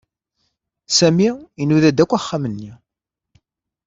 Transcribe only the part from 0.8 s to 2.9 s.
Sami inuda-d akk axxam-nni.